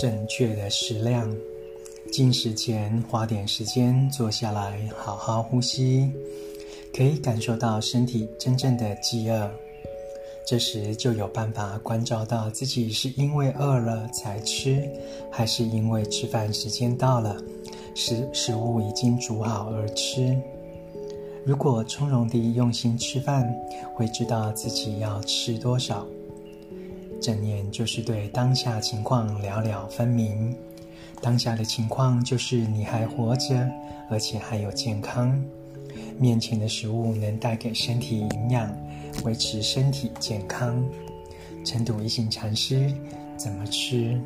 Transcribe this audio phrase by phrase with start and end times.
[0.00, 1.30] 正确的食量。
[2.10, 6.10] 进食前花点时间坐下来，好好呼吸，
[6.96, 9.50] 可以感受到身体真正的饥饿。
[10.46, 14.88] 这时就有办法关照到自己是因为饿了才吃，
[15.30, 17.36] 还是因为吃饭时间到了，
[17.94, 20.34] 食食物已经煮好而吃。
[21.44, 23.46] 如果从容地用心吃饭，
[23.94, 26.06] 会知道自己要吃多少。
[27.20, 30.56] 正念就是对当下情况了了分明。
[31.20, 33.68] 当下的情况就是你还活着，
[34.10, 35.38] 而且还有健康。
[36.18, 38.74] 面前的食物能带给身体营养，
[39.24, 40.82] 维持身体健康。
[41.64, 42.90] 成都一行禅师
[43.36, 44.18] 怎么吃？